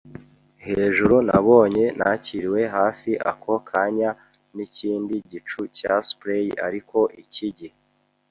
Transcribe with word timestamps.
Hejuru 0.65 1.15
nabonye, 1.27 1.85
nakiriwe 1.97 2.61
hafi 2.75 3.11
ako 3.31 3.53
kanya 3.69 4.09
n'ikindi 4.55 5.15
gicu 5.31 5.61
cya 5.77 5.93
spray, 6.09 6.45
ariko 6.67 6.99
iki 7.23 7.47
gihe 7.57 7.75